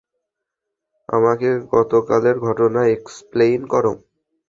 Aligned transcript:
আমাকে 1.09 1.49
গতকালের 1.73 2.35
ঘটনা 2.39 2.81
এক্সপ্লেইন 2.95 3.61
করো। 3.73 3.93